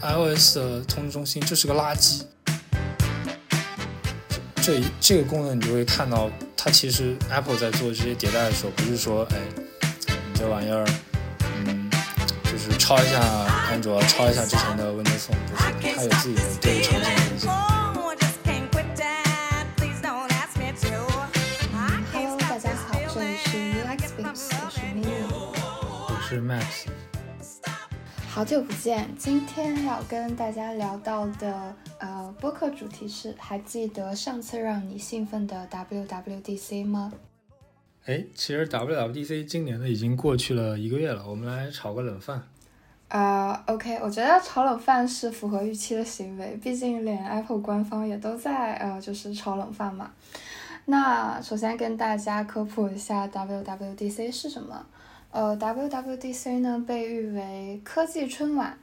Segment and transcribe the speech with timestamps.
[0.00, 2.22] iOS 的通知中心就是个垃圾。
[4.62, 9.36] 这这个功能你就会看到，它其实 Apple 在做这些迭代的时候，不是说哎，
[10.06, 10.86] 你这玩意儿，
[11.64, 11.90] 嗯，
[12.44, 15.64] 就是抄一下安卓，抄一下之前的 Windows Phone，不是，
[15.96, 17.50] 它有自己的对呈现路径。
[22.12, 25.24] Hello，大家好，这里是 UXBooks，我是 Mimi，
[26.08, 26.97] 我是 Max。
[28.38, 37.12] 好久不见，今天要跟大家聊到的呃播客主题是，还记得上次让你兴奋的 WWDC 吗？
[38.06, 42.40] 哎，其实 WWDC 今年的已经过去了一个月了，我们来炒个冷饭。
[43.08, 50.12] 啊，OK，我觉得炒冷饭是符合预期的行为，毕竟连 Apple 官方也都在呃就是炒冷饭嘛。
[50.84, 54.86] 那首先跟大家科普一下 WWDC 是什么。
[55.38, 58.76] 呃，WWDC 呢被誉为科技春晚。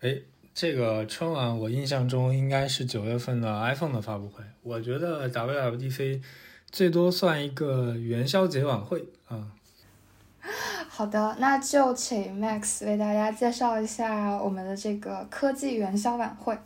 [0.00, 0.18] 哎，
[0.54, 4.42] 这个春晚我印象中应该是九月份的 iPhone 的发布会。
[4.62, 6.22] 我觉得 WWDC
[6.70, 9.52] 最多算一个元宵节晚会啊。
[10.88, 16.56] 好的，那就请 Max 为大家介绍一下我们的这个科技元宵晚会。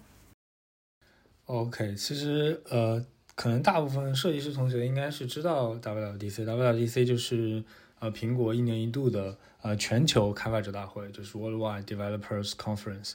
[1.46, 7.64] OK，其实呃，可能大部分设计师同学应该是知道 WWDC，WWDC 就是。
[8.00, 13.12] 呃，苹果一年一度的呃全球开发者大会就是 Worldwide Developers Conference，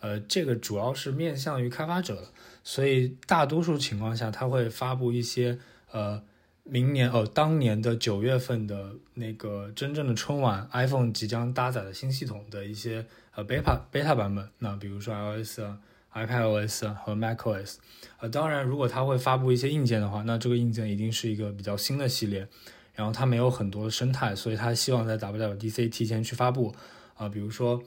[0.00, 2.30] 呃，这个主要是面向于开发者，
[2.62, 5.58] 所以大多数情况下，它会发布一些
[5.90, 6.22] 呃
[6.64, 15.78] 明年哦当年的九月份的那个真正的春晚 iPhone 即将搭载的新系统的一些呃 beta beta 版本，那比如说 iOS 啊、
[16.12, 17.76] iPadOS 和 macOS，
[18.18, 22.46] 呃，当然如果它会发布一些硬件的话，那这个硬件一定是一个比较新的系列。
[22.96, 26.74] 然后它没有很多的生态，所以它希望在 WWDC 提前去发布，
[27.14, 27.82] 啊，比如说，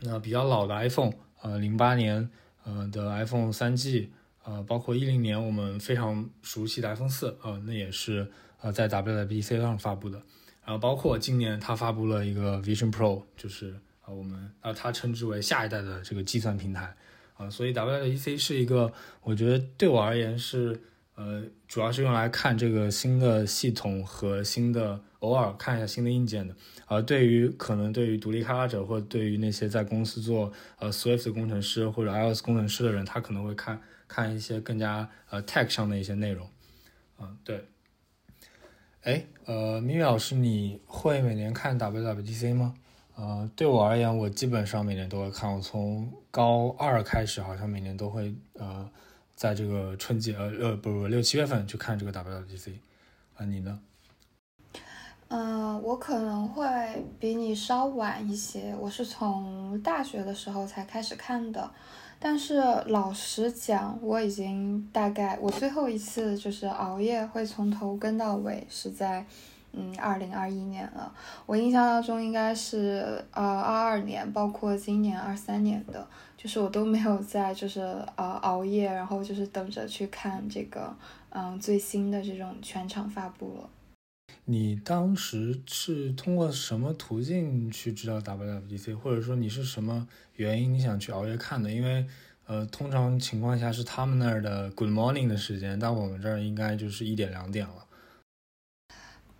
[0.00, 2.30] 那比较老的 iPhone，呃，零八年
[2.64, 4.10] 呃的 iPhone 三 G，
[4.42, 8.32] 呃，包括一零年我们非常熟悉的 iPhone 四，呃，那也是
[8.62, 10.16] 呃在 WWDC 上发布的，
[10.64, 16.96] 然后包括今年它发布了一个 Vision Pro，就是啊我们啊它称之为下一代的这个计算平台，
[17.34, 18.90] 啊，所以 WWDC 是一个
[19.22, 20.80] 我觉得对我而言是。
[21.24, 26.52] 呃，主要是用来看这个新的系统和新的，偶尔看一下新的硬件的。
[26.86, 36.48] 而对于可能对于独立开发者或对于那些在公司做呃 Swift 工程师或者 iOS 工程师的人，他可能会看看一些更加呃 tech 上的一些内容。
[37.20, 37.66] 嗯，对。
[39.02, 42.74] 哎，呃，咪咪老师，你会每年看 WWDC 吗？
[43.14, 45.54] 呃，对我而言，我基本上每年都会看。
[45.54, 48.90] 我从高二开始，好像每年都会呃。
[49.34, 52.74] 在这个春节，呃呃，不不，六七月份去看这个 WWDC，
[53.34, 53.80] 啊，你呢？
[55.28, 61.70] 嗯，我可能会比你稍晚一些，我是从大学的时候才开始看的，
[62.18, 62.56] 但是
[62.86, 69.26] 老实讲，我已经大概我最后一次就是熬夜会从头跟到尾是在。
[69.74, 71.10] 嗯，二零二一年了，
[71.46, 76.06] 我印象当中应该是呃二二年，包括今年二三年的，
[76.36, 77.80] 就是我都没有在就是
[78.16, 80.94] 呃熬夜，然后就是等着去看这个
[81.30, 83.70] 嗯最新的这种全场发布了。
[84.44, 91.70] 你当时是通过什么途径去知道 WWDC，或者说你是什么原因你想去熬夜看的？
[91.70, 92.04] 因为
[92.46, 97.86] 呃通常情况下是他们那儿的 Good Morning 的时间，但我们这儿应该就是一点两点了。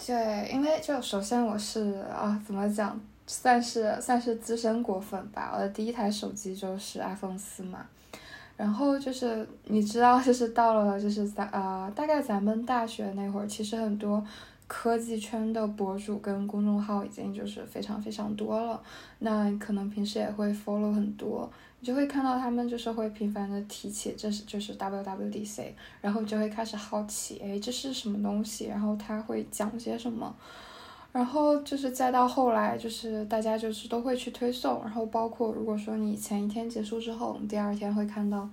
[0.05, 5.53] 对，因为就首先我是啊，怎么讲，算是算是资深果粉吧。
[5.55, 7.87] 我的第一台手机就是 iPhone 四嘛，
[8.57, 14.25] 然后就是你知道，就是到了就是咱呃，大概咱们大学那会儿，其实很多
[14.67, 18.83] 科技圈的博主跟公众号已经就是非常非常多了。
[19.21, 21.49] 那可能平时也会 follow 很多。
[21.83, 25.65] 你就会看到他们就是会频繁的提起，这是就是 WWDC，
[26.01, 28.67] 然后就会开始好奇，哎，这是什么东西？
[28.67, 30.33] 然后他会讲些什么？
[31.11, 38.49] 然后就是再到后来，就是大家就是都会去推送，然后包括如果说你前一天结束之后，你第二天会看到，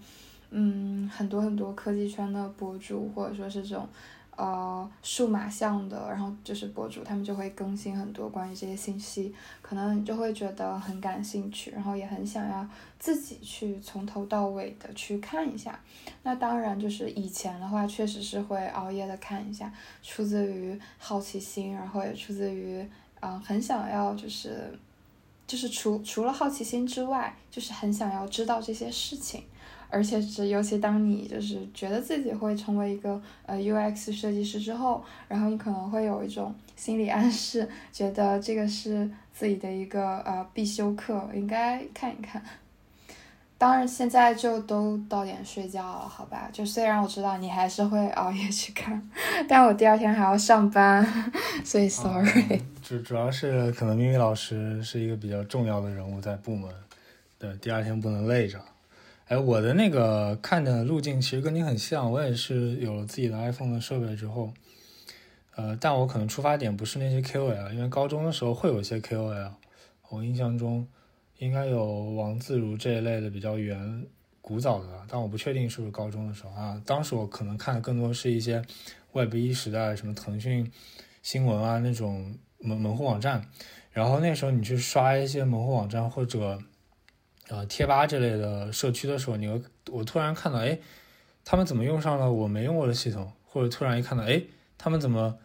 [0.50, 3.88] 嗯，很多很多科技圈的博主或者说是这种。
[4.39, 12.65] 呃，数码项的，然后就是博主，他们就会更新很多关于这些信息，可能你就会觉得很感兴趣，然后也很想要
[12.97, 15.77] 自己去从头到尾的去看一下。
[16.24, 19.69] 那当然，就是以前的话，确实是会熬夜的看一下，
[20.01, 22.88] 出自于好奇心，然后也出自于
[23.19, 24.71] 嗯，很想要就是，
[25.45, 29.44] 就是除除了好奇心之外，就是很想要知道这些事情。
[29.89, 42.41] 而且是，尤其当你就是觉得自己会成为一个呃 UX 设计师之后，然后你可能会有一种心理暗示，觉得这个是自己的一个呃必修课，应该看一看。
[43.57, 46.50] 当然现在就都到点睡觉了，好吧？
[46.53, 49.09] 就虽然我知道你还是会熬夜去看，
[49.50, 51.06] 但我第二天还要上班，
[51.65, 52.62] 所以 sorry。
[52.81, 56.71] 主主要是可能咪咪老师是一个比较重要的人物在部门，
[57.38, 58.57] 对，第二天不能累着。
[59.29, 64.51] 哎，我的那个看的路径其实跟你很像，我也是有了自己的 iPhone 的设备之后，
[65.55, 69.51] 呃，但我可能出发点不是那些 KOL，因为高中的时候会有一些 KOL，
[70.09, 70.87] 我印象中
[71.37, 74.03] 应该有王自如这一类的比较原
[74.41, 76.81] 古早的，但我不确定是不是高中的时候啊。
[76.83, 78.63] 当时我可能看的更多是一些
[79.11, 80.71] Web 一时代，什么腾讯
[81.21, 83.45] 新闻啊那种门门户网站，
[83.91, 86.59] 然后那时候你去刷一些门户网站或者。
[87.50, 89.60] 呃，贴吧这类的社区的时候，你会
[89.92, 90.78] 我突然看到，哎，
[91.44, 93.31] 他们怎么用上了我没用过的系统？
[93.44, 94.42] 或者突然一看到，哎，
[94.78, 95.36] 他们怎么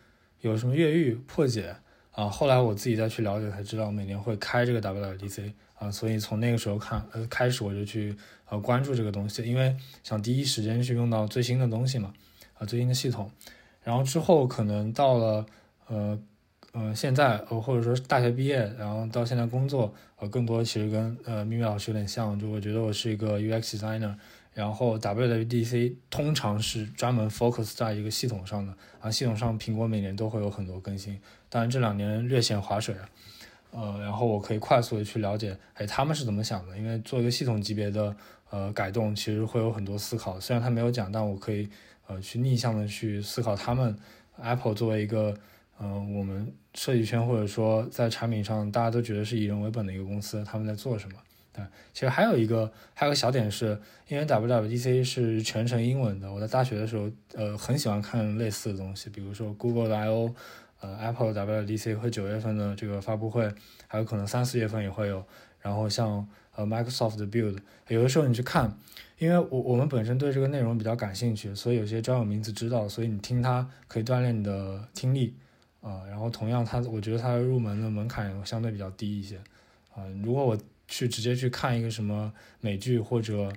[0.43, 1.75] 有什么越狱破解
[2.13, 2.29] 啊？
[2.29, 8.15] 后来我自己再去了解才知道，每年会开这个 WDC 啊，所以从那个时候看，呃，开始我就去
[8.51, 12.13] 呃关注这个东西，因为想第一时间去用到最新的东西嘛，
[12.59, 13.31] 啊，最新的系统。
[13.83, 15.47] 然后之后可能到了
[15.87, 16.19] 呃。
[16.77, 24.13] 嗯，现在呃，或者说大学毕业，然后到现在工作，呃，更多其实跟呃咪咪老师有点像，就我觉得我是一个 UX designer，
[24.53, 31.17] 然后 WWDC 通常是专门 focus 在一个系统上的，啊，系统上苹果每年都会有很多更新，
[31.49, 33.09] 当然这两年略显划水了，
[33.71, 38.17] 呃，然后我可以快速的去了解，哎，他们是怎么想的，因为做一个系统级别的
[38.51, 41.69] 呃改动，其实会有很多思考，虽然他没有讲，但我可以
[42.09, 43.97] 呃去逆向的去思考他们
[44.43, 45.39] Apple 作为一个。
[45.81, 51.19] 嗯，我们设计圈或者说在产品上，大家都觉得是以人为本的一个公司，他们在做什么？
[51.53, 60.35] 对，其实还有一个还有个小点是，因为 WWDC 是全程英文的，我在大学的时候，呃，很喜欢看类似的东西，比如说 Google 的 I/O，
[60.81, 63.49] 呃，Apple WWDC 和九月份的这个发布会，
[63.87, 65.25] 还有可能三四月份也会有，
[65.61, 68.77] 然后像呃 Microsoft 的 Build，有的时候你去看，
[69.19, 75.37] 因为我我们本身对这个内容比较感兴趣，所以有些专有名词知道，所以你听它可以锻炼你的听力。
[75.85, 79.37] 啊，然后同样，它我觉得它入门的门槛相对比较低一些，
[79.95, 80.57] 啊，如果我
[80.89, 82.33] 去直接去看一个什么
[82.63, 83.53] 美剧或者，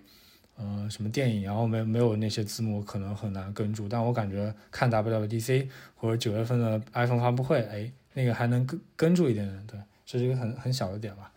[0.57, 3.88] 呃，什么电影，然后没没有那些字幕，可能很难跟住。
[3.88, 11.31] 但我感觉看 WWDC 或者九月份的 iPhone 发布会，哎，那个还能跟跟住一点点，对，这是一个很很小的点吧。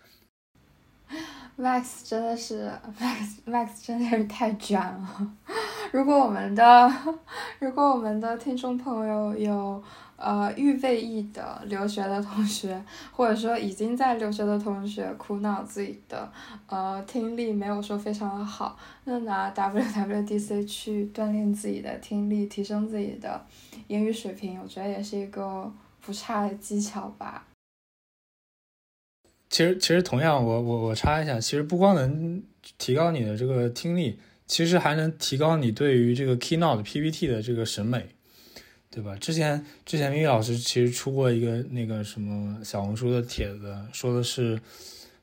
[1.56, 5.32] Max 真的是 Max Max 真的是太卷了。
[5.92, 6.92] 如果我们的
[7.60, 9.80] 如果我们的听众朋友有。
[10.20, 16.30] 呃，预备役的留学的同学，或者说已经在留学的同学，苦恼自己的
[16.66, 23.46] 呃听力没有说非常的好，那拿 WWDC 去锻炼自己的听力，提升自己的
[23.86, 25.72] 英语水平，我觉得也是一个
[26.02, 27.46] 不差的技巧吧。
[29.48, 32.42] 其实，其实同样，我我我插一下，其实不光能
[32.76, 38.10] 提高你的这个听力，其实还能提高你对于这个 Keynote PPT 的这个审美。
[38.92, 39.14] 对吧？
[39.20, 44.60] 之前之前英语老师其实出过一个那个什么小红书的帖子，说的是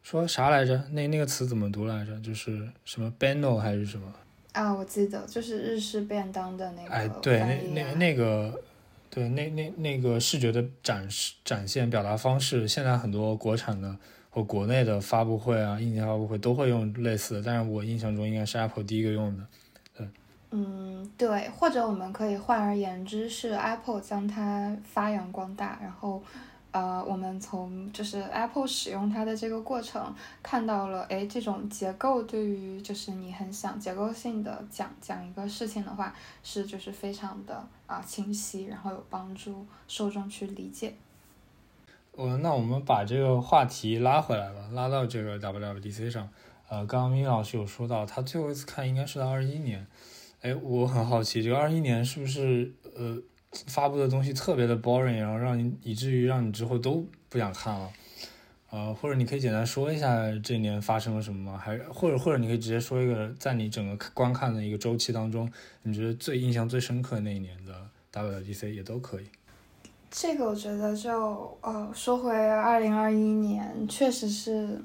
[0.02, 0.82] 说啥来着？
[0.92, 2.18] 那那个词怎么读来着？
[2.22, 4.14] 就是什么 bano 还是什么？
[4.54, 6.90] 啊，我记得就是日式便当的那个。
[6.90, 8.64] 哎，对，那那那个，
[9.10, 13.98] 对，那那那个视觉的展示展现表达方式，现在很多国产的
[14.30, 19.44] 和国内的发布会啊，硬件发布会都会用类似的，但是我印象中应该是 Apple 第一个用的。
[20.50, 26.24] 嗯，对，或者我们可以换而言之，是 Apple 将它发扬光大，然后，
[26.72, 40.94] 呃，我们从就是 Apple 使用它的这个过程，看到了，哎，这种结构对于就是你很想结构性的讲讲一个事情的话，是就是非常的啊清晰，然后有帮助受众去理解。
[42.14, 46.30] 我那我们把这个话题拉回来吧，拉到这个 WWDC 上，
[46.70, 49.86] 呃，刚刚咪老师有说到，他最后一次看应该是在二一年。
[50.42, 53.18] 哎，我很好奇，这个二一年是不是呃
[53.66, 57.90] 发布的东西特别的 boring，然后让你以至于让你之后都不想看了，
[58.70, 61.58] 呃，或者你可以简单说一下这一年发生了什么吗？
[61.58, 65.52] 还或者或者你可以直接说一个在你整个观看的一个周期当中，
[65.82, 69.26] 你觉得最印象最深刻那一年的 WDC 也都可以。
[70.12, 74.80] 这个我觉得就呃说回二零二一年，确实是。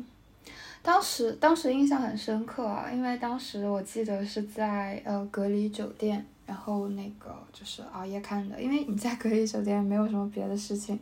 [0.83, 10.99] 当时，当时印象很深刻啊，因为当时我记得是在呃隔离酒店，然后那个就是熬夜看的，因为你在隔离酒店没有什么别的事情，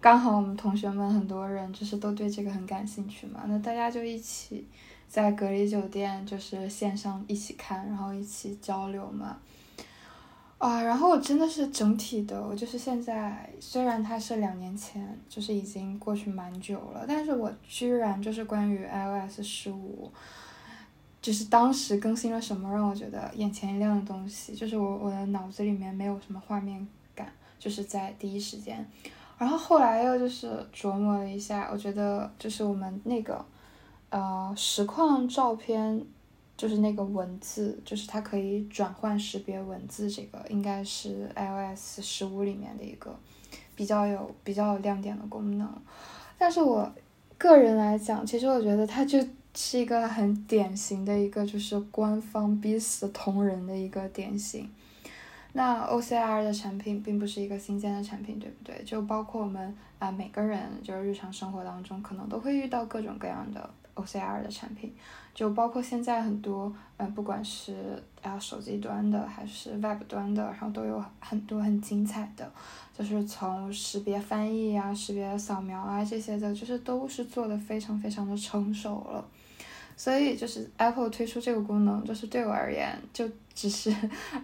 [0.00, 4.66] 刚好我们同学们很多人就是都对这个很感兴趣嘛，那大家就一起
[5.06, 9.36] 在隔离酒店就是线上一起看，然后一起交流嘛。
[10.60, 20.12] 啊，然后我真的是整体的，我就是现在虽然它是两年前，就是已经过去蛮久了，但是我居然就是关于 iOS 十五，
[21.22, 28.86] 就是当时更新了什么让我觉得眼前一亮的东西，就是我我的脑子里面没有什么画面感，就是在第一时间。
[29.38, 33.42] 然后后来又就是琢磨了一下，我觉得就是我们那个
[34.10, 36.04] 呃实况照片，
[36.60, 43.18] 就是那个文字，就是它可以转换识别文字，这个应该是 iOS 十五里面的一个
[43.74, 45.66] 比较有比较有亮点的功能。
[46.36, 46.92] 但是我
[47.38, 54.68] 个人来讲，其实我觉得它就是一个很典型的一个就是官方逼死同人的一个典型。
[55.54, 58.84] 那 OCR 的产品并不是一个新鲜的产品，对不对？
[58.84, 64.94] 就包括我们啊，每个人就是日常生活当中可能都会遇到各种各样的 OCR 的产品，
[65.34, 72.50] 就包括现在很多，嗯，不管是啊手机端的还是 Web 端的，然后都有很多很精彩的，
[72.96, 79.24] 就是从识别翻译啊、识别扫描啊这些的，就是都是做的非常非常的成熟了。
[79.96, 83.94] 所以就是 Apple 推出这个功能，就是对我而言，就只是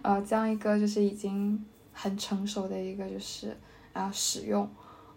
[0.02, 3.56] 呃将一个就是已经很成熟的一个就是
[3.94, 4.68] 啊使用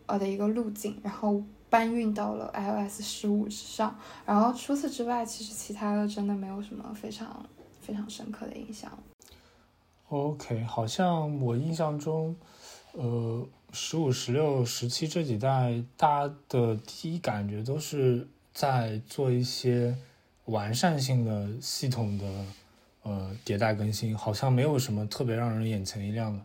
[0.05, 3.95] 呃的一个路径，然后搬运到了 iOS 十五之上。
[4.25, 7.45] 然后除此之外，其实其他的真的没有什么非常
[7.81, 8.91] 非常深刻的印象。
[10.09, 12.35] OK，好像我印象中，
[12.93, 19.95] 呃，十五、十六、十七这几代，大家的第一感觉都是在做一些。
[20.45, 22.25] 完善性的系统的
[23.03, 26.43] 呃迭代更新，好像没有什么特别让人眼前一亮的，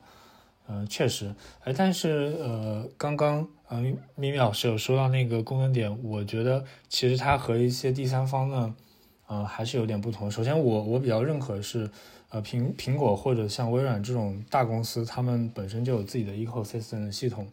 [0.66, 3.80] 呃，确实，哎，但是呃，刚刚呃
[4.14, 8.74] 咪咪老师有说到那个功能点，我觉得其实它和一些第三方呢，
[9.26, 10.30] 呃，还是有点不同。
[10.30, 11.90] 首先，我我比较认可是，
[12.30, 17.46] 呃，苹苹果或者像微软这种大公司，他们本身就有自己的 ecosystem 的系统，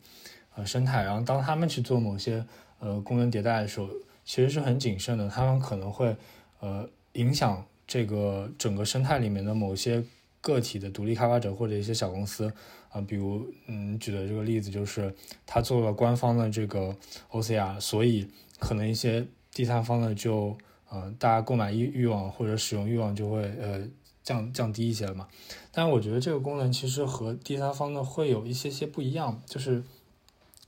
[0.56, 2.46] 呃，生态，然后当他们去做某些
[2.80, 3.88] 呃功能迭代的时候，
[4.24, 6.15] 其实是很谨慎的，他们可能会。
[6.63, 10.03] 呃，影响这个整个生态里面的某些
[10.42, 12.52] 个体的独立开发者或者一些小公司
[12.90, 16.96] 啊，比如嗯，举的这个例子就是他做了官方的这个
[17.30, 18.28] OCR，所以
[18.60, 20.58] 可能一些第三方的就
[20.90, 23.88] 呃，大家购买欲欲望或者使用欲望就会呃
[24.24, 25.28] 降降低一些了嘛。
[25.72, 29.84] 但我觉得这个功能其实和第三方的会有一些些不一样，就是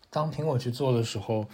[0.09, 1.47] 当苹果去做的时候，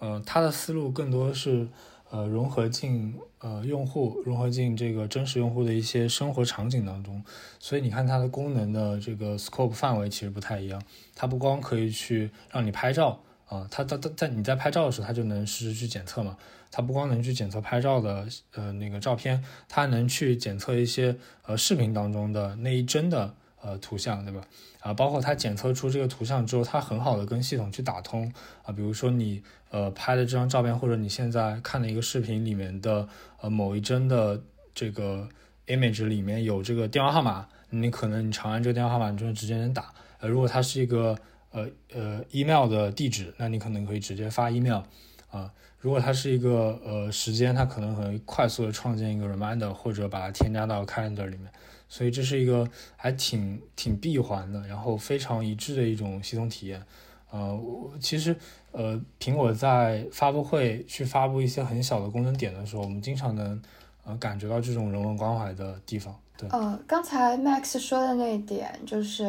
[0.00, 1.68] 呃，它的思路更多是。
[2.10, 7.22] 呃，融合进呃用户，融合进这个真实用户的一些生活场景当中，
[7.60, 10.82] 所以你看它的功能的这个 scope 范围其实不太一样。
[11.14, 16.36] 它不光可以去让你拍照啊，它它它在你在拍照的时候，它就能实时去检测嘛。
[16.72, 24.40] 它不光能去检测拍照的呃那个照片，它能去检测一些呃视频当中的那一帧的呃图像，对吧？
[24.80, 28.32] 啊，包括它检测出这个图像之后，它很好的跟系统去打通
[28.64, 29.42] 啊，比如说你。
[29.72, 33.08] 呃，拍的这张照片，或者你现在看的一个视频里面的
[33.40, 34.42] 呃某一帧的
[34.74, 35.28] 这个
[35.68, 39.94] image 里面有这个电话号码，你可能你长按这个电话号码，你就直接能打。
[40.18, 41.16] 呃，如果它是一个
[41.52, 44.82] 呃呃 email 的地址，那你可能可以直接发 email
[45.30, 45.48] 啊。
[45.78, 51.48] 如果它是一个呃时间，它可能会快速的创建一个 reminder，或者把它添加到 calendar 里面。
[51.90, 52.66] 所以这是一个
[52.96, 56.82] 还挺挺闭环的，然后非常一致的一种系统体验。
[57.30, 58.34] 呃，我其实。
[58.72, 63.60] 呃，苹果在发布会去发布一些很小的功能点的时候，我们经常能
[64.04, 66.16] 呃感觉到这种人文关怀的地方。
[66.36, 69.24] 对，呃，刚才 Max 说的那一点就是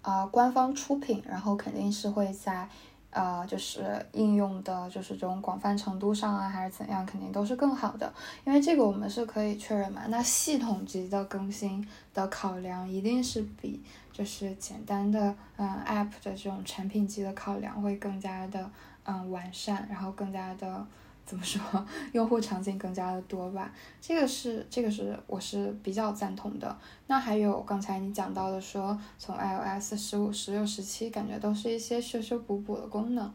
[0.00, 2.66] 啊，官方出品，然后肯定是会在
[3.16, 8.12] 呃，就是应用的，就是这种广泛程度上啊，还是怎样，肯定都是更好的。
[8.44, 10.02] 因为这个我们是可以确认嘛。
[10.08, 13.82] 那系统级的更新的考量一定是比
[14.12, 18.70] 就是简单的嗯 App 的这种产品级的考量会更加的。
[19.08, 20.84] 嗯，完善，然后更加的
[21.26, 21.60] 怎么说，
[22.12, 23.70] 用户场景更加的多吧。
[24.00, 26.78] 这个是这个是我是比较赞同的。
[27.08, 33.30] 那还有刚才你讲到的说，从 iOS 十五、十六、十七，感觉都是一些修修补补的功能。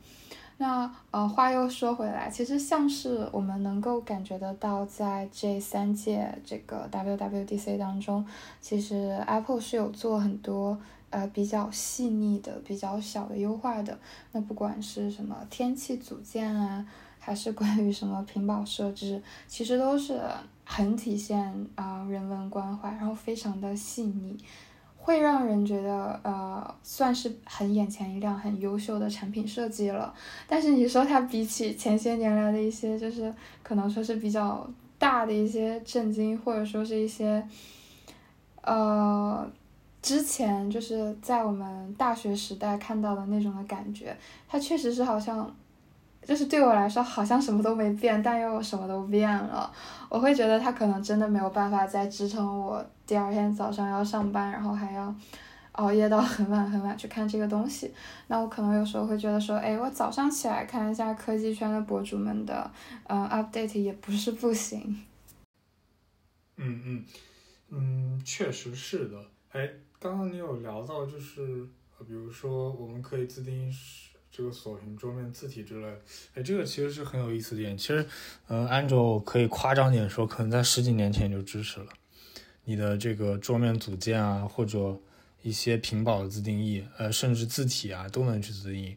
[0.57, 8.25] 那呃，话又说回来，其实像是我们能够感觉得到，在这三届这个 WWDC 当中，
[8.61, 10.79] 其实 Apple 是有做很多。
[11.11, 13.99] 呃，比较细腻的、比较小的优化的，
[14.31, 16.85] 那不管是什么天气组件啊，
[17.23, 20.19] 还是关于什么屏保设置，其实都是
[20.65, 21.39] 很体现
[21.75, 24.35] 啊人文关怀，然后非常的细腻，
[24.97, 30.11] 会让人觉得呃算是很眼前一亮、很优秀的产品设计了。
[30.47, 37.47] 但是你说它比起前些年来的一些，就是可能说是比较大的一些震惊，或者说是一些
[38.63, 39.47] 呃。
[40.01, 45.55] 之前就是在我们大学时代看到的那种的感觉，它确实是好像
[46.25, 49.71] 就是对我来说好像什么都没变，但又什么都变了。
[50.09, 55.13] 我会觉得它可能真的没有办法再支撑我第二天早上要上班，然后还要
[55.73, 57.93] 熬夜到很晚很晚去看这个东西。
[58.27, 62.69] 那我可能有时候会觉得说，哎，我早上起来看一下科技圈的博主们的
[63.07, 65.03] 嗯 update 也不是不行。
[66.57, 67.05] 嗯嗯
[67.69, 69.17] 嗯，确实是的。
[69.51, 69.67] 哎，
[69.99, 71.65] 刚刚你有聊到就是，
[72.05, 73.71] 比如说我们可以自定义
[74.31, 75.87] 这个锁屏桌面字体之类，
[76.35, 77.77] 哎，这个其实是很有意思的点。
[77.77, 78.05] 其实，
[78.47, 81.87] 嗯，安卓可以夸张点说，可能在十几年前就支持了
[82.63, 84.97] 你的这个桌面组件啊，或者
[85.41, 88.95] 一些屏保的自定义，呃，甚至字体啊都能去自定义。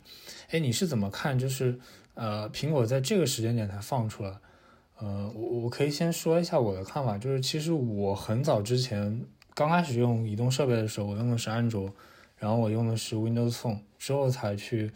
[0.50, 1.36] 哎，你是怎么看？
[1.36, 1.78] 就是
[2.14, 4.38] 呃，苹果在这个时间点才放出来。
[4.98, 11.92] 呃，我我可以先说一下我的看法，就是其实我很早之前刚开始用移动设备的时候，我用的是安卓，
[12.36, 14.92] 然后我用的是 Windows Phone，之后才去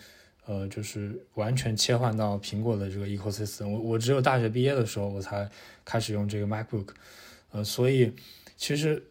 [0.48, 3.68] 呃，就是完全切换到苹果的这个 ecosystem。
[3.68, 5.46] 我我只有大学毕业的时候，我才
[5.84, 6.88] 开始用这个 MacBook。
[7.52, 8.12] 呃，所以
[8.56, 9.02] 其实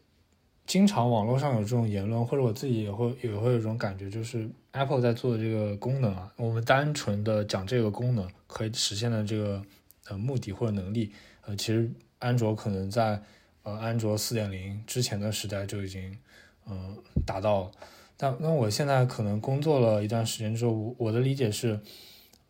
[0.65, 9.63] 经常网络上有这种言论，或者我自己也会也会有一种感觉，就是 Apple 在做的这个功能啊，我们单纯的讲这个功能可以实现的这个。
[10.10, 13.22] 呃，目的或者能力，呃，其实安卓可能在
[13.63, 16.17] 呃安卓四点零之前的时代就已经
[16.65, 17.72] 嗯达到了。
[18.17, 21.79] 但那我现在可能工作了一段时间之后，我的理解是，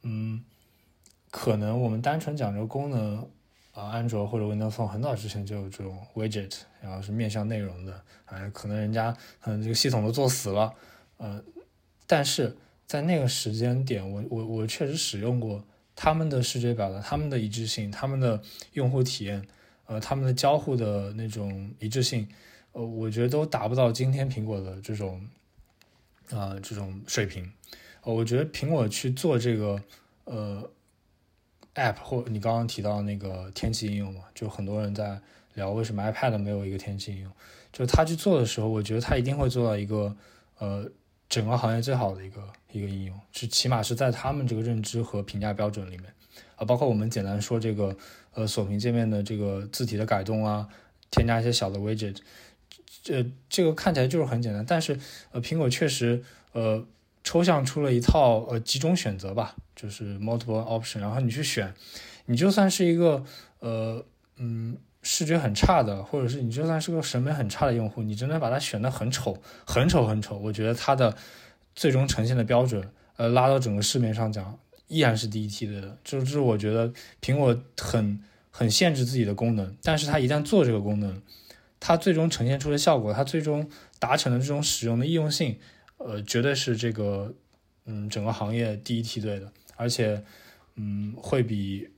[0.01, 0.43] 嗯，
[1.29, 3.17] 可能我们单纯讲这个功能，
[3.74, 10.74] 啊，安卓或者 Windows Phone 很早之前就有这种 widget，然后是面向内容的，哎，可能人家可能这个系统都做死了，
[11.17, 11.43] 呃，
[12.07, 12.55] 但是
[12.86, 15.63] 在那个时间点，我我我确实使用过。
[16.00, 18.39] 他们的视觉表达，他们的一致性，他们的
[18.74, 19.43] 用户体验，
[19.88, 22.27] 呃，他们的交互的那种一致性，
[22.74, 25.27] 呃，我觉得都达不到今天苹果的这种，
[26.31, 27.51] 啊，这种水平。
[28.03, 29.81] 我觉得苹果去做这个，
[30.25, 30.69] 呃
[31.75, 35.19] ，app 或你刚刚提到那个天气应用嘛，就很多人在
[35.55, 37.32] 聊为什么 iPad 没有一个天气应用，
[37.71, 40.15] 就是他去做的时候，我觉得他一定会做到一个，
[40.58, 40.89] 呃。
[41.30, 46.06] 整个行业最好的一个一个应用，是起码是在他们这个认知和评价标准里面，
[46.56, 47.93] 啊，包括我们简单说这个
[48.34, 50.69] 呃锁屏界面的这个字体的改动啊，
[51.12, 52.15] 添加一些小的 widget，
[53.08, 55.00] 这这个看起来就是很简单，但是
[55.32, 56.86] 呃苹果确实呃
[57.24, 61.74] 抽象出了一套呃几种选择吧，就是 multiple option，然后你去选，
[62.26, 63.24] 你就算是一个
[63.60, 64.04] 呃
[64.38, 64.78] 嗯。
[65.04, 71.15] 视觉很差的，或者是你就算是个审美很差的用户，你真的把它选的很丑、很丑、很丑，我觉得它的
[71.74, 75.98] 最终呈现的标准，呃，拉到整个市面上讲，依然是第一梯队的。
[76.04, 76.91] 就是我觉得
[77.22, 81.22] 苹果很很限制自己的功能，但是它一旦做这个功能，
[81.88, 85.58] 它最终呈现出的效果，它最终达成的这种使用的易用性，
[85.95, 87.34] 呃，绝对是这个
[87.86, 90.21] 嗯整个行业第一梯队的，而且
[90.76, 91.89] 嗯会比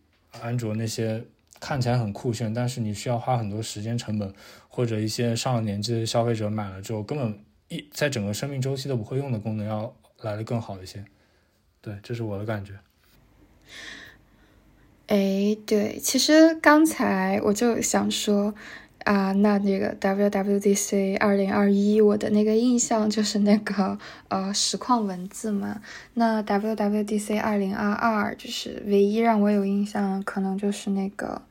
[0.41, 1.25] 安卓那些。
[1.62, 4.34] 看起来很酷炫，但是你需要花很多时间成本，
[4.69, 11.04] 或者一些上了年纪的消费者买了之后根本一在整个生命周期都不会用的功能要来的更好一些。
[11.82, 12.80] 对，这是我的感觉。
[15.08, 18.56] 哎，对，其实刚才我就想说。
[19.05, 25.81] 啊，那那个 WWDC 二零二一，我的那个印象就是那个呃实况文字嘛。
[26.15, 31.41] 那 WWDC 二零二二，就是唯一让我有印象，可能就是那个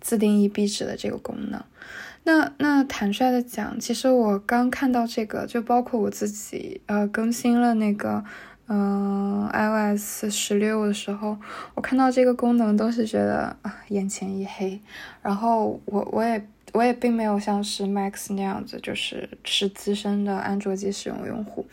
[0.00, 1.60] 自定义壁纸的这个功能。
[2.24, 8.22] 那那坦率的讲，其实我刚看到这个，就包括我自己呃更新了那个
[8.68, 11.38] 嗯 iOS 十六的时候，
[11.74, 14.78] 我看到这个功能都是觉得啊眼前一黑。
[15.22, 16.46] 然后我我也。
[16.76, 21.66] 我也并没有像是 Max 那样子，就是是资深的安卓机使用用户。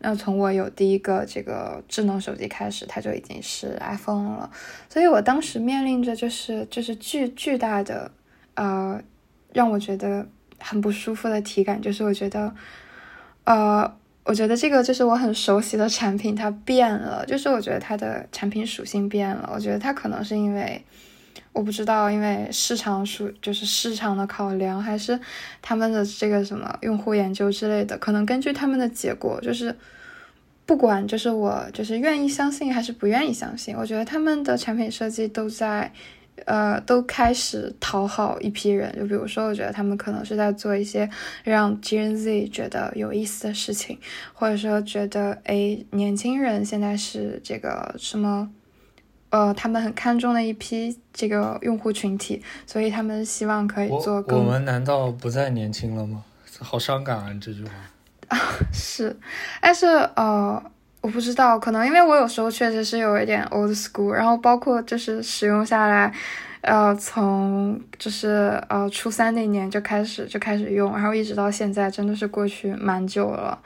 [0.00, 4.50] 那从我有第一个这个智能手机开始，它就已经是 iPhone 了。
[4.88, 8.10] 所以我当时面临着就是就是巨巨大的
[8.54, 9.00] 呃，
[9.54, 10.26] 让我觉得
[10.58, 12.54] 很不舒服的体感，就是我觉得
[13.44, 19.50] 呃，我觉得这个就是我很熟悉的产品它变了，就是我觉得它的产品属性变了。
[19.54, 20.84] 我觉得它可能是因为。
[21.52, 25.20] 我不知道，因为市场数就是市场的考量，还是
[25.60, 29.76] 他们的这个什么用户研究之类的，可能根据他们的结果，就是
[30.64, 35.92] 不管就是我就是愿意相信还是不愿意相信，我觉得他们的产品设计都在
[36.46, 38.90] 呃都开始讨好一批人。
[38.96, 41.06] 就比如说，我觉得他们可能是在做一些
[41.44, 43.98] 让 Gen Z 觉得有意思的事情，
[44.32, 48.50] 或者说觉得哎年轻人现在是这个什么。
[49.32, 54.22] 呃，他们很看重的一批这个用户群体，所以他们希望可以做。
[54.28, 56.22] 我们难道不再年轻了吗？
[56.60, 57.70] 好伤感啊，这句话。
[58.28, 58.38] 啊，
[58.72, 59.16] 是，
[59.62, 60.62] 但是呃，
[61.00, 66.12] 我不知道，可能因为我有时候确实是有一点 old school，然后包括就是使用下来，
[66.60, 73.58] 呃，从就是呃初三那年就开始就开始用，然后一直到现在，真的是过去蛮久了，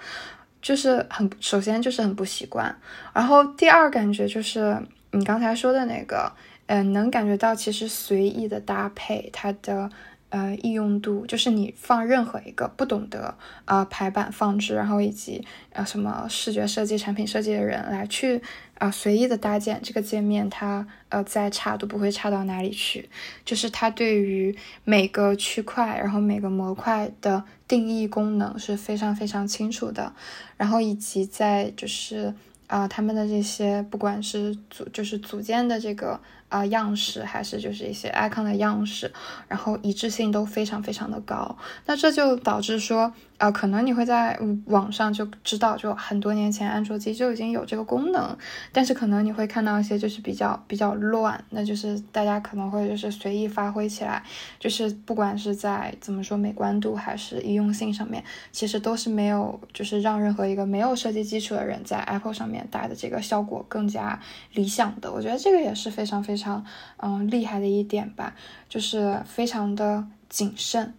[0.62, 2.74] 就是很首先就是很不习惯，
[3.12, 4.76] 然后第二感觉就是
[5.12, 6.32] 你刚才说的那个，
[6.66, 9.90] 嗯，能感觉到其实随意的搭配它的。
[10.28, 18.42] 呃，易用度就是你放任何一个不懂得呃排版放置，然后以及呃什么视觉设计、产品设计的人来去
[18.76, 23.08] 啊随意的搭建这个界面，它呃再差都不会差到哪里去。
[23.44, 30.12] 就是它对于每个区块，然后每个模块的定义功能是非常非常清楚的，
[30.56, 32.34] 然后以及在就是
[32.66, 36.20] 啊他们的这些不管是组就是组件的这个。
[36.48, 39.12] 啊，样式还是就是一些 icon 的样式，
[39.48, 43.12] 然后一致性都非常非常的高，那这就导致说。
[43.38, 48.34] 啊，可能你会在网上就知道，就很多年前安卓机就已经有这个功能，
[48.72, 54.22] 但是可能你会看到一些就是比较比较乱，那就是大家可能会就是随意发挥起来，
[54.58, 64.18] 就是不管是在怎么说美观度还是易用性上面，其实都是没有就是让任何一个没有设计基础的人在 Apple 上面打的这个效果更加
[64.54, 65.12] 理想的。
[65.12, 66.64] 我觉得这个也是非常非常
[66.96, 68.34] 嗯厉害的一点吧，
[68.66, 70.94] 就是非常的谨慎。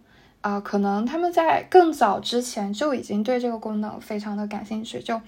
[0.48, 5.20] 啊，可能他们在更早之前就已经对这个功能非常的感兴趣，就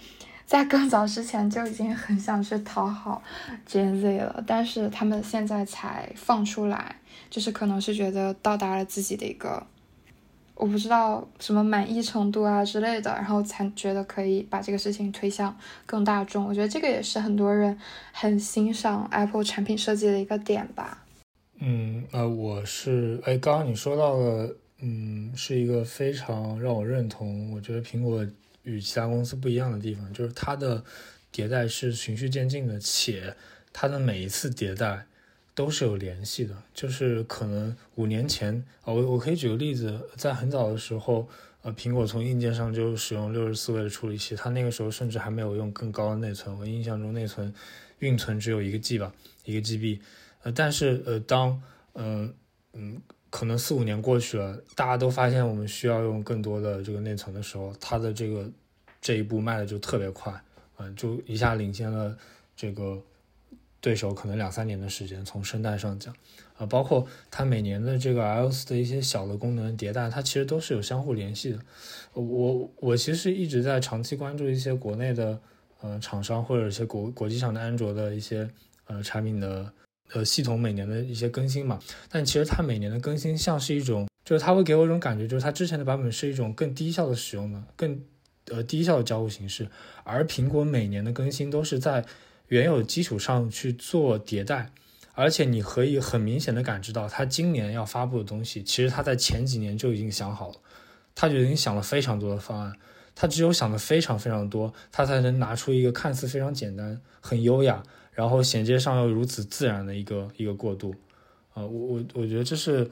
[0.46, 3.22] 在更早之前就已经很想去讨好
[3.68, 6.96] Gen Z 了，但是他们现在才放出来，
[7.28, 9.62] 就是可能是觉得到达了自己的一个，
[10.54, 15.54] 我不知道什么满意程度啊之类的，然后才觉得可以把这个事情推向
[15.84, 16.46] 更大众。
[16.46, 17.78] 我觉得这个也是很多人
[18.12, 21.04] 很欣赏 Apple 产品设计的一个点吧。
[21.60, 24.56] 嗯，呃，我是，哎，刚刚你说到了。
[24.82, 27.52] 嗯，是一个非常让我认同。
[27.52, 28.26] 我觉得苹果
[28.62, 30.82] 与其他公司不一样的地方，就是它的
[31.32, 33.36] 迭代是循序渐进的，且
[33.72, 35.06] 它的每一次迭代
[35.54, 36.62] 都是有联系的。
[36.72, 41.28] 就是可能五年前啊，我我可以举个例子，在很早的时候，
[41.60, 46.58] 呃，苹果从硬件上就使用六十四位的处理器，它那个时候甚至还没有用更高的内存。
[46.58, 47.52] 我印象中内存
[47.98, 49.12] 运存只有一个 G 吧，
[49.44, 50.00] 一个 GB。
[50.42, 51.62] 呃，但是呃，当
[51.92, 52.32] 嗯
[52.72, 53.02] 嗯。
[53.30, 58.50] 可能四五年过去了，大家都发现我们需要用更多的这个内存的时候，它的这个
[59.00, 60.34] 这一步迈的就特别快，
[60.78, 62.18] 嗯，就一下领先了
[62.56, 63.00] 这个
[63.80, 65.24] 对手可能两三年的时间。
[65.24, 66.12] 从生态上讲，
[66.56, 71.60] 啊，包括它每年的这个 iOS 的一些小的功能迭代，它其实都是有相互联系的。
[72.14, 75.40] 我我其实一直在长期关注一些国内的
[75.80, 78.50] 呃厂商或者一些国国际上的安卓的一些
[78.86, 79.72] 呃产品的。
[80.12, 88.00] 呃，系统每年的一些更新嘛，但其实它每年的更新像是一种，就是它会给我一种感觉，就是它之前的版本是一种更低效的使用的，更
[88.46, 89.68] 呃低效的交互形式，
[90.02, 92.04] 而苹果每年的更新都是在
[92.48, 94.72] 原有基础上去做迭代，
[95.14, 100.54] 而且你可以很明显的感知到，它今年要发布的东西，其实它在前几年就已经想好了，
[101.14, 102.72] 它就已经想了非常多的方案，
[103.14, 107.84] 它只有想的非常非常多，它才能拿出一个看似非常简单、很优雅。
[108.12, 110.94] 然后衔接上又如此自然的一个一个过渡，
[111.54, 112.88] 啊，我我我觉得这是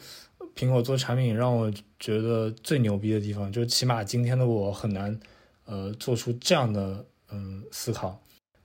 [0.54, 5.18] 苹果做产品让我觉得最牛逼的地方，就起码今天的我很难，
[5.66, 8.20] 呃，做出这样的嗯思考，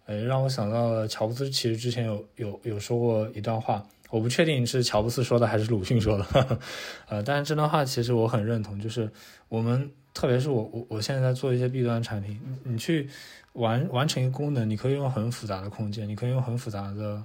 [0.06, 6.60] 哎，让我想到了乔布斯其实之前有有有说过一段话，我不确定是乔布斯说的还是鲁迅说的，
[7.10, 9.12] 呃，但是这段话其实我很认同，就是
[9.50, 13.10] 我们特别是我我我现在在做一些 B 端产品，你去。
[13.54, 17.24] 完完成一个功能，你可以用很复杂的空间，你可以用很复杂的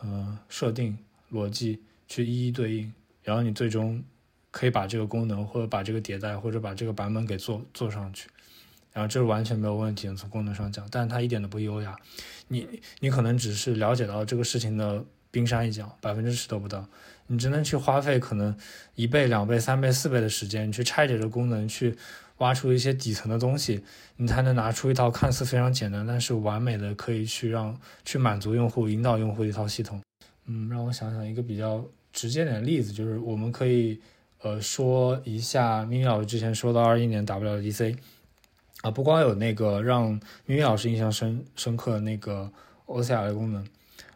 [0.00, 0.96] 呃设定
[1.30, 2.90] 逻辑去一一对应，
[3.22, 4.02] 然后你最终
[4.50, 8.30] 可以把这个功能或者把这个迭代或者把这个版本给做做上去，
[8.94, 10.10] 然后这是完全没有问题。
[10.14, 11.94] 从功能上讲，但它一点都不优雅。
[12.48, 12.66] 你
[13.00, 16.88] 你可能只是了解到这个事情的冰山一角，百分之十都不到，
[17.26, 18.56] 你只能去花费可能
[18.94, 21.94] 一倍、两倍、三倍、四倍的时间去拆解这功能去。
[22.38, 23.82] 挖出一些底层的东西，
[24.16, 30.00] 你才能拿出一套看似非常简单，但是完美的可以去让去满足用户、引导用户的一套系统。
[30.44, 34.00] 嗯，让我想想一个比较直接点的例子，就是我们可以
[34.42, 37.96] 呃说一下咪咪老师之前说到二一年 WDC
[38.82, 40.10] 啊，不光有那个让
[40.44, 42.52] 咪咪老师印象深深刻的那个
[42.86, 43.66] OCR 的功能，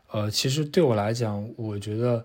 [0.08, 2.24] 呃，其实对我来讲，我觉得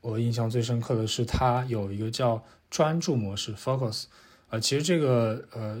[0.00, 4.06] 我印象最深刻的是它有一个叫专注模式 Focus。
[4.50, 5.80] 呃，其实这个呃，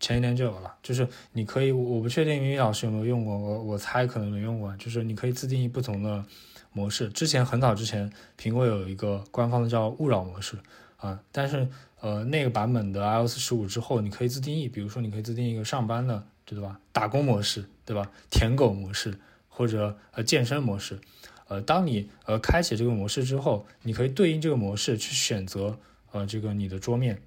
[0.00, 6.24] 前一年就有了，就是你可以，我不确定明宇老师有没有用过，我我猜可能没用过，就是你可以自定义不同的
[6.72, 7.08] 模式。
[7.08, 10.56] 之前很早之前，苹果有一个官方的叫勿扰模式
[10.96, 11.68] 啊，但是
[12.00, 16.78] 呃那个版本的 iOS 十五之后，你可以自定义，比如说你可以自定义一个上班的对吧？
[16.92, 18.10] 打工模式，对吧？
[18.30, 21.00] 舔狗模式或者呃健身模式，
[21.48, 25.78] 呃，当你呃开启这个模式之后，你可以对应这个模式去选择
[26.12, 27.20] 呃这个你的桌面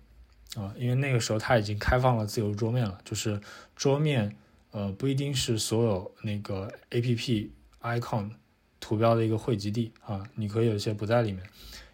[0.56, 3.40] 啊，因为那个时候它已经开放了自由桌面了，就是
[3.76, 4.36] 桌面
[4.72, 8.32] 呃不一定是所有那个 A P P icon
[8.80, 11.44] 图标的一个汇集地啊，你可以有些不在里面，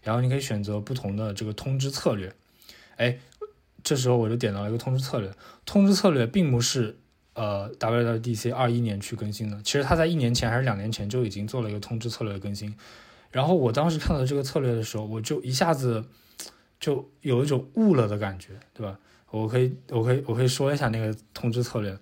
[0.02, 2.34] 然后你可以选择不同的这个通知策略，
[2.96, 3.18] 哎，
[3.84, 5.32] 这时候我就点到了一个通知策略，
[5.66, 6.98] 通知策略并不是。
[7.40, 12.76] 呃，WWDC 二一年去更新的，其实他在一年前还是两年前就已经做了一个通知策略的更新。
[13.30, 16.04] 然后我当时看到这个策略的时候，我就一下子
[16.80, 18.98] 就有一种悟了的感觉，对吧？
[19.30, 21.98] 我可以，我可以，我可以说一下那个通知策略。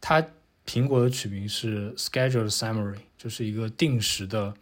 [0.00, 0.24] 它
[0.66, 4.52] 苹果的取名是 Schedule Summary，就是一个定时的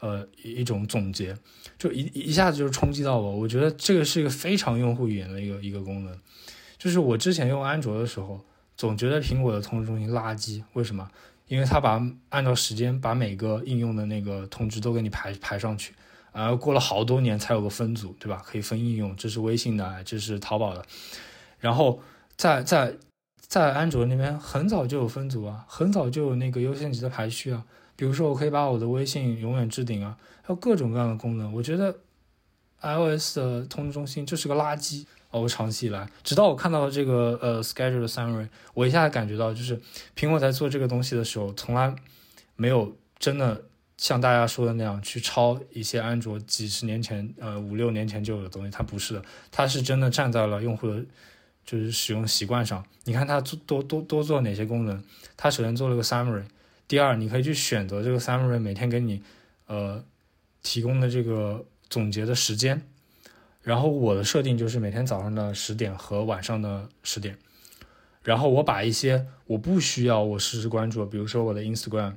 [0.00, 1.36] 呃一种总结，
[1.78, 3.36] 就一一下子就冲击到我。
[3.38, 6.18] 我觉得这个是一个非常用户语言的一个一个功能，
[6.78, 8.44] 就是我之前用安卓的时候。
[8.76, 11.06] 总觉得苹果的通知中心垃圾，为什么？
[11.48, 15.92] 因为它把按照时间把每个应用的那个通知都给你排排上去，
[16.32, 18.42] 然后过了好多年才有个分组，对吧？
[18.44, 20.84] 可以分应用，这是微信的，这是淘宝的。
[21.58, 22.00] 然后
[22.36, 22.96] 在在
[23.38, 27.64] 在安卓那边很早就有分组啊，很早就有那个优先级的排序啊。
[27.96, 31.52] 比如说我可以把我的微信永远置顶啊，还有各种各样的功能。
[31.52, 31.94] 我觉得
[32.80, 35.04] iOS 的通知中心就是个垃圾。
[35.32, 39.80] 哦，长期以来，直到我看到这个呃 schedule summary，我一下子感觉到，就是
[40.16, 41.94] 苹果在做这个东西的时候，从来
[42.56, 43.62] 没有真的
[44.00, 51.04] 像大家说的那样去抄一些安卓几十年前呃五六年前就有的东西，它不是的，它是真的站在了用户的，
[51.66, 52.82] 就是使用习惯上。
[53.04, 55.04] 你看它做多多多做哪些功能？
[55.36, 56.44] 它首先做了个 summary，
[56.88, 59.22] 第二，你可以去选择这个 summary 每天给你
[59.66, 60.02] 呃
[60.62, 62.80] 提供的这个总结的时间。
[63.62, 67.36] 然后我的设定就是每天早上的十点和晚上的十点，
[68.22, 72.14] 然后我把一些我不需要我实时关注，比如说我的 Instagram，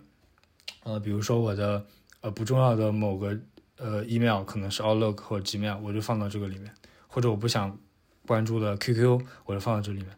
[0.81, 1.85] 呃，比如说我的
[2.21, 3.39] 呃不重要的某个
[3.77, 6.73] 呃 email，可能是 Outlook 或者 Gmail，我就放到这个里面，
[7.07, 7.77] 或者我不想
[8.25, 10.09] 关注的 QQ，我就放到这里面。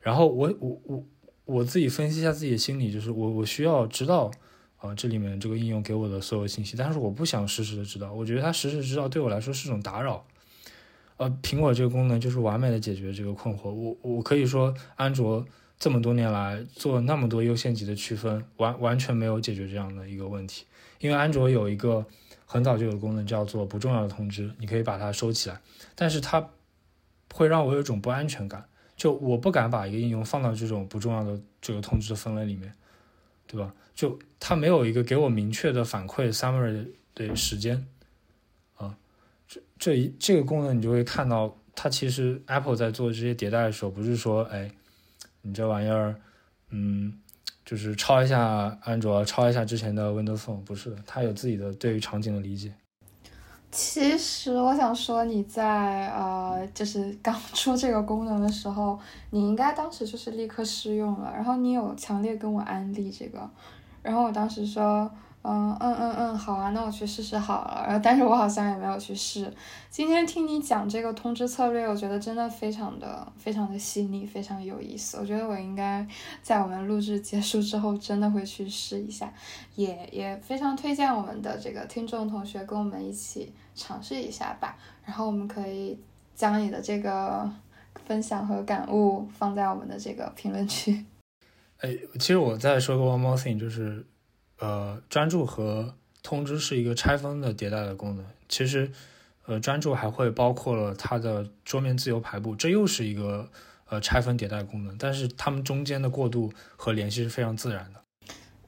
[0.00, 1.04] 然后我我我
[1.44, 4.30] 我自己分析一下自己的心理，就是我我需要知道
[4.76, 10.26] 啊这里面这个应用给我的所有信息，但是我不想实时的知道，我觉得它实时知道对我来说是种打扰。
[11.18, 13.70] 呃，苹果这个功能就是完美的解决这个困惑。
[13.70, 15.46] 我我可以说，安卓
[15.78, 20.64] 这么多年来做那么多优先级的区分，完完全没有解决这样的一个问题。
[20.98, 22.04] 因为安卓有一个
[22.46, 25.60] 很早就有功能叫做不重要的通知，你可以把它收起来，
[25.94, 26.48] 但是它
[27.34, 28.64] 会让我有一种不安全感，
[28.96, 32.72] 就我不敢把一个应用放到这种不重要的这个通知的分类里面，
[33.46, 33.74] 对吧？
[33.94, 37.86] 就它没有一个给我明确的反馈 summary 的时间
[38.76, 38.96] 啊。
[39.46, 44.70] 这这一这个功能，你就会看到，它其实 Apple 在做这些迭代的时候，不是说，哎，
[45.46, 46.16] 你这玩意儿，
[46.70, 47.12] 嗯，
[47.64, 52.72] 就是抄一下安卓，抄一下之前的 Windows Phone，不是的，它有自己的对于场景的理解。
[53.70, 58.98] 其实我想说，你在呃，就是 刚出这个功能的时候，
[59.30, 63.48] 你应该当时就是立刻试用了，然后你有强烈跟我安利这个，
[64.02, 65.10] 然后我当时说。
[65.48, 67.84] 嗯嗯嗯嗯，好啊，那我去试试好了。
[67.86, 69.52] 然后，但是我好像也没有去试。
[69.88, 75.16] 今天听你讲这个通知策略，我觉得真的非常的非常的细腻，非常有意思。
[75.18, 76.04] 我觉得我应该
[76.42, 79.32] 在我们录制结束之后，真的会去试一下。
[79.76, 84.76] 也也非常推荐我们的这个听众同学跟我们一起尝试一下吧。
[85.04, 85.96] 然后我们可以
[86.34, 87.48] 将你的这个
[88.04, 91.04] 分享和感悟放在我们的这个评论区。
[91.78, 94.04] 哎，其实我再说个 one more thing，就是。
[94.58, 98.24] 呃，专注和通知是一个拆分的迭代的功能。
[98.48, 98.90] 其实，
[99.46, 103.48] 呃，专注还会包括了它的桌面自由排布，这又是一个
[103.88, 104.96] 呃拆分迭代功能。
[104.98, 108.00] 但是它们中间的过渡和联系是非常自然的。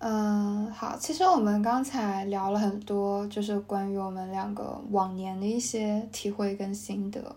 [0.00, 7.34] 嗯，好，其实我们刚才聊了很多，就是关于我们两个往年的一些体会跟心得。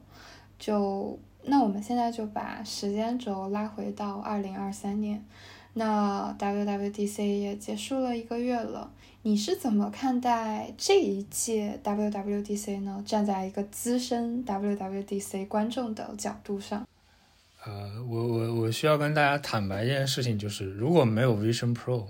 [0.59, 5.25] 就那我们现在就把时间轴拉回到二零二三年。
[5.73, 13.01] 那 WWDC 也结束了一个月了，你是怎么看待这一届 WWDC 呢？
[13.07, 16.85] 站在一个资深 WWDC 观众的角度上，
[17.63, 22.05] 呃，我我我需要跟大家坦白一件事情，就是如果没有 Vision Pro，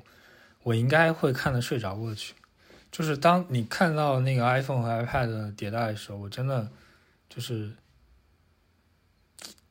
[0.64, 2.34] 我应该会看得睡着过去。
[2.92, 6.72] 就是当你看到那个 iPhone 和 iPad 的迭代的时候，我真的
[7.30, 7.72] 就是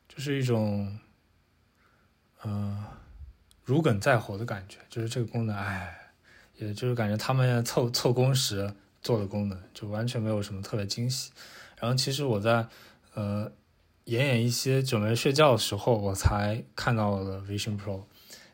[0.07, 0.97] 就是一种，
[2.45, 2.83] 嗯。
[3.71, 5.97] 如鲠在喉的感觉，就是这个功能，哎，
[6.57, 8.69] 也就是感觉他们凑凑工时
[9.01, 11.31] 做的功能，就完全没有什么特别惊喜。
[11.79, 12.67] 然后其实我在
[13.13, 13.49] 呃，
[14.07, 18.03] 奄奄一息准备睡觉的时候，我才看到了 Vision Pro。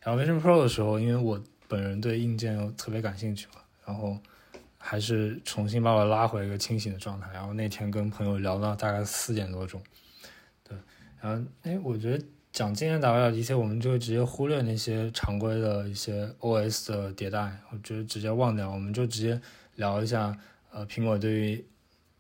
[0.04, 4.20] 然后 Vision Pro 的时候，因为我本人对硬件又特别感兴趣嘛，然后
[4.78, 7.28] 还是重新把我拉回一个清醒的状态。
[7.34, 9.82] 然后那天跟朋友聊到大概四点多钟，
[10.64, 10.78] 对，
[11.20, 19.40] 然后哎，我觉得讲今年 WWDC，我们就直接忽略那些常规的一些 OS 的迭代，我觉得直接忘掉，我们就直接
[19.76, 20.36] 聊一下，
[20.72, 21.66] 呃，苹果对于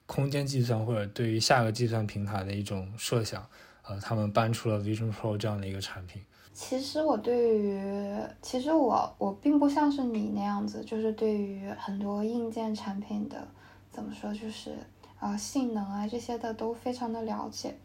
[0.06, 3.44] 空间计算或者对于下个计算平台的一种设想，
[3.88, 6.22] 呃，他们搬出了 Vision Pro 这样的一个产品。
[6.54, 13.48] 其实我对于，其实我我并不像是你那样子，就是对于很多硬件产品的，
[13.92, 14.76] 怎么说，就是
[15.20, 17.76] 啊性能啊这些的都非常的了解。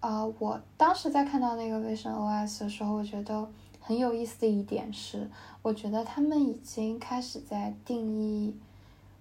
[0.00, 3.48] 啊，我当时在看到那个 Vision OS 的时候，我觉得
[3.80, 5.30] 很有意思的一点是，
[5.62, 8.56] 我觉得他们已经开始在定义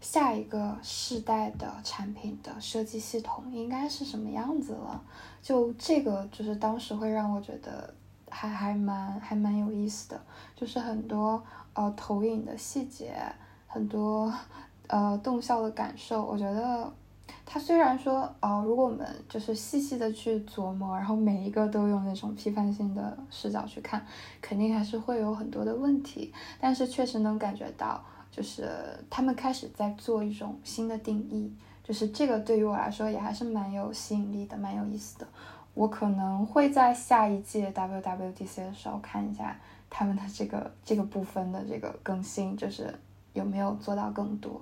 [0.01, 5.01] 下一个世代的产品的设计系统应该是什么样子了。
[5.41, 7.93] 就这个，就是当时会让我觉得。
[8.29, 10.21] 还还蛮还蛮有意思的，
[10.53, 11.41] 就是很多
[11.73, 13.15] 呃投影的细节，
[13.67, 14.31] 很多
[14.87, 16.25] 呃动效的感受。
[16.25, 16.91] 我觉得
[17.49, 24.05] 他虽然说哦，如果我们就是细细的去琢磨，然后每一个都用那种批判性的视角去看，
[24.41, 26.33] 肯定还是会有很多的问题。
[26.59, 28.69] 但是确实能感觉到，就是
[29.09, 31.49] 他们开始在做一种新的定义，
[31.81, 35.25] 就是这个对于我来说也还是蛮有吸引力的，蛮有意思的。
[35.73, 39.57] 我可能会在下一届 WWDC 的时候看一下
[39.89, 42.93] 他们的这个这个部分的这个更新，就是
[43.31, 44.61] 有没有做到更多。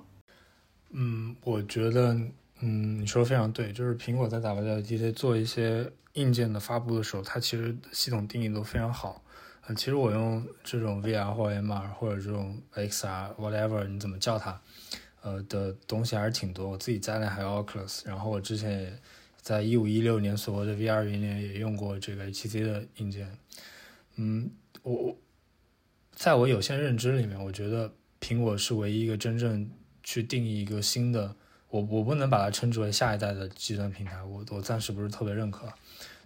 [0.90, 2.16] 嗯，我觉得，
[2.60, 9.22] 嗯，你说的非常对，就是苹果在 WWDC 做一些硬件的发布的时候，它其实系统定义都非常好。
[9.66, 14.60] 呃，其实我用这种 VR 或 MR 或者这种 XR whatever 你怎么叫它，
[15.22, 16.68] 呃的东西还是挺多。
[16.70, 18.98] 我自己家里还有 Oculus，然后我之前也。
[19.46, 23.30] 在一五一六年所谓的 VR 元年也用过这个 HTC 的硬件，
[24.16, 24.50] 嗯，
[24.82, 25.16] 我我
[26.10, 29.70] 在我有限认知里面，我觉得苹果是唯一一个真正
[30.02, 31.36] 去定义一个新的，
[31.76, 35.72] 我我不能把它称之为下一代的计算平台，我我暂时不是特别认可，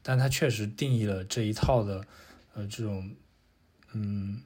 [0.02, 2.04] 但它确实定义了这一套的
[2.54, 3.10] 呃这种
[3.92, 4.40] 嗯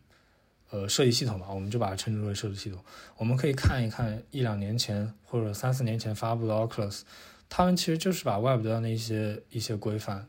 [0.71, 2.83] 呃设计系统吧，我们就把它称之为设计系统。
[3.17, 7.03] 我们可以看一看一两年前或者三四年前发布的 Oculus。
[7.49, 10.27] 他们其实就是把 Web 端的一些一些规范，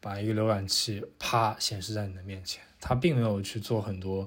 [0.00, 4.26] 把一个浏览器啪显示在你的面前，他并没有去做很多，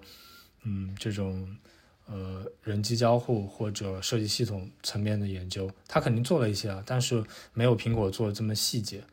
[0.64, 1.58] 嗯，这种
[2.06, 9.04] 呃人机交互或者设计系统层面的研究，他肯定做了一些啊，但是没有苹果做的这么细节。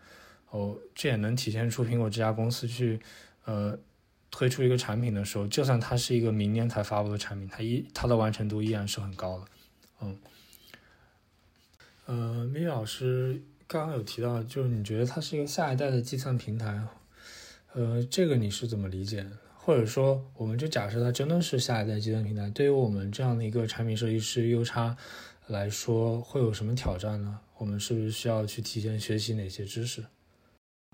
[0.50, 3.00] 哦，这也能体现出苹果这家公司去
[3.46, 3.78] 呃
[4.30, 9.46] 推出一个产品的时候，就算它是一个明年才发布的产品，它依它的完成度依然是很高的，
[10.02, 10.18] 嗯。
[12.04, 16.82] 呃，米老师刚刚有提到，就是你觉得它是一个下一代的计算平台，
[17.72, 19.24] 呃，这个你是怎么理解？
[19.64, 24.96] 或者说，我们就假设它真的是下一代计算平台，对于我们这样的一个产品设计师 U 叉
[25.46, 27.38] 来说，会有什么挑战呢？
[27.58, 30.04] 我们是不是需要去提前学习哪些知识？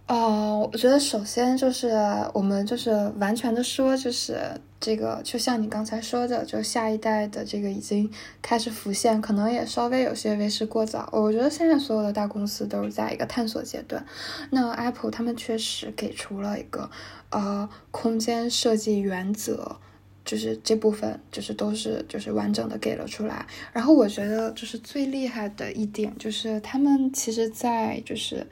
[0.06, 1.90] 哦，我觉得首先就是
[2.32, 4.38] 我们就是完全的说，就是
[4.80, 11.10] 这个，就像你刚才说的，就下一代的这个已经开始浮现，可能也稍微有些为时过早。
[11.12, 14.02] 我觉得现在所有的大公司都是在一个探索阶段。
[14.48, 16.90] 那 Apple 他们确实给出了一个
[17.28, 19.76] 呃空间设计原则，
[20.24, 23.46] 就是这部分就是都是就是完整的给了出来。
[23.74, 28.46] 然后我觉得就是最厉害的一点就是他们其实，在就是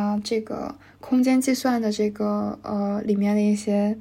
[0.00, 0.74] 啊这个。
[0.98, 3.96] 空间计算的这个呃里面的一些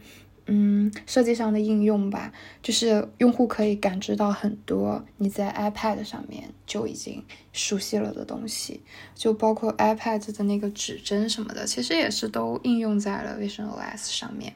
[0.47, 2.31] 嗯设计上的应用吧，
[2.63, 8.81] 就是用户可以感知到很多你在 iPad 上面就已经熟悉了的东西，
[9.13, 14.55] 就包括 iPad 的那个指针什么的，其实也是都应用在了 Vision OS 上面，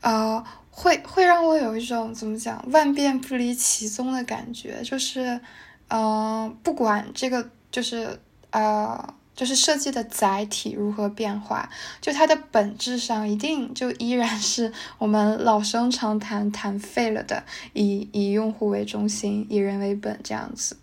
[0.00, 5.40] 呃，会会让我有一种怎么讲万变不离其宗的感觉，就是
[5.86, 8.18] 嗯，不管这个就是
[8.50, 9.14] 啊。
[9.34, 20.76] 就是设计的载体如何变化，就它的本质上一定就依然 是我们老生常谈谈废了的，以以用户为中心，以人为本这样子。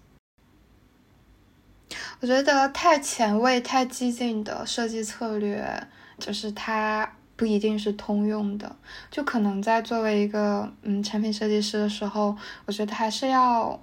[2.21, 5.87] 我觉得太前卫、太激进的设计策略，
[6.17, 8.75] 就是它不一定是通用的。
[9.09, 12.35] 就可能在作为一个嗯产品设计师的时候，
[12.65, 13.79] 我觉得还是要。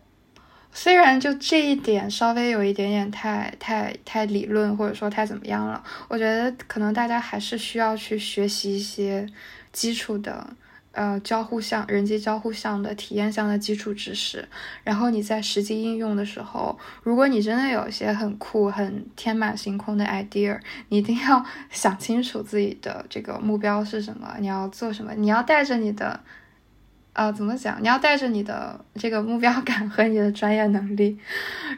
[0.78, 9.26] 虽然就这一点稍微有一点点太太太理论，或者说太怎么样了，我觉得可能大家还是需要去学习一些
[9.72, 10.46] 基础的，
[10.92, 14.46] 呃，交互项、人机交互项的体验项的基础知识。
[14.84, 20.60] 然后你在实际应用的时候，如果你真的有一些很酷、很天马行空的 idea，
[20.90, 26.20] 你一定要想清楚自己的这个目标是什么，你要做什么，你要带着你的。
[27.16, 27.82] 呃，怎么讲？
[27.82, 31.18] 你要带着你的这个目标感和你的专业能力，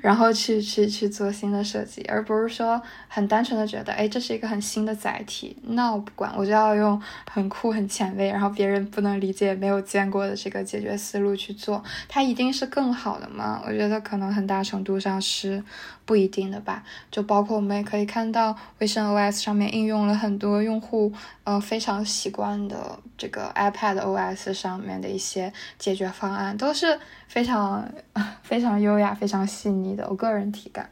[0.02, 13.62] 然后去去去做新的设计，而不是说很单纯的觉得，哎，这是一个很新的载体，那我不管，我就要用很酷、很前卫，然后别人不能理解、没有见过的这个解决思路去做，它一定是更好的吗？
[13.64, 15.62] 我觉得可能很大程度上是
[16.08, 16.82] 不一定的吧。
[17.12, 21.12] 就包括我们也可以看到，微信 OS 上面应用了很多用户
[21.44, 25.28] 呃非常习惯的这个 iPad OS 上面的一些。
[25.28, 27.86] 些解决方案都是非常
[28.42, 30.88] 非常优雅、非常细腻的，我个人体感。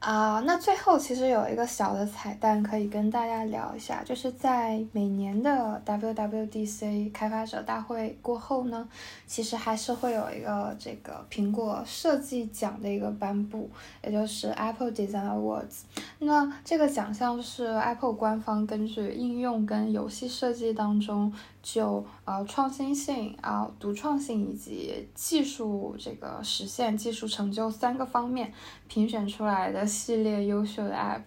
[0.00, 8.88] 啊，那最后其实有一个小的彩蛋可以跟大家聊一下，就是在每年的 WWDC 开发者大会过后呢，
[9.26, 13.68] 其实还是会有一个这个苹果设计奖的一个颁布，
[14.02, 15.82] 也就是 Apple Design Awards。
[16.18, 21.30] 那这个奖项是 Apple 官方根据应用跟游戏设计当中。
[21.62, 28.52] 就呃创新性啊独创性以及技术这个实现技术成就三个方面
[28.88, 31.22] 评选出来的系列优秀的 App，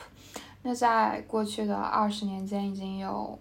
[0.63, 3.37] 那在过去的二十年间已经有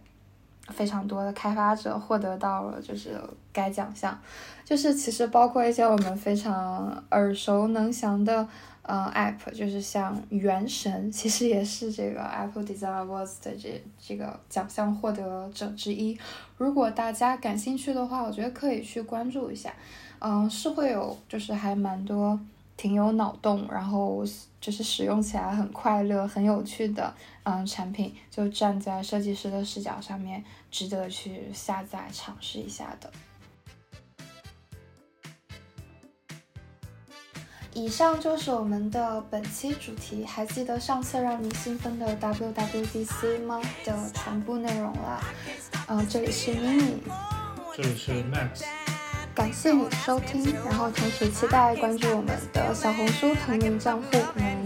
[0.68, 3.20] 非常多的开发者获得到了就是
[3.52, 4.18] 该奖项，
[4.64, 8.46] 就是其实包括一些我们非常耳熟能详的。
[8.82, 16.18] 嗯，App 就是像《原神》，其实也是这个 Apple Design Awards 的这这个奖项获得者之一。
[16.56, 19.72] 如果大家感兴趣的话，我觉得可以去关注一下。
[20.18, 22.38] 嗯，是会有就是还蛮多
[22.76, 24.24] 挺有脑洞，然后
[24.60, 27.14] 就是使用起来很快乐、很有趣的
[27.44, 33.10] 嗯产品，就站在设计师的视角上面，值得去下载尝试一下的。
[37.74, 43.60] 以上就是我们的本期主题，还记得上次让你兴奋的 WWDC 吗？
[43.84, 45.22] 的全部内容了。
[45.88, 46.96] 嗯，这里是 Mini，
[47.74, 48.64] 这里是 Max，
[49.34, 54.08] 感谢你的收听，然后同时期待关注我们的小红书同名账户。
[54.36, 54.61] 嗯。